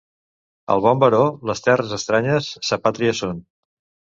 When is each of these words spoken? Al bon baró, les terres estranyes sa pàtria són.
Al 0.75 0.81
bon 0.85 1.03
baró, 1.03 1.19
les 1.49 1.61
terres 1.67 1.93
estranyes 1.99 2.51
sa 2.71 2.81
pàtria 2.89 3.17
són. 3.21 3.45